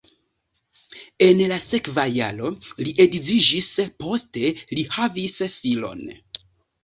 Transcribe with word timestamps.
En 1.25 1.41
la 1.51 1.57
sekva 1.63 2.05
jaro 2.13 2.49
li 2.87 2.95
edziĝis, 3.05 3.69
poste 4.05 4.49
li 4.79 4.87
havis 4.97 5.37
filon. 5.59 6.03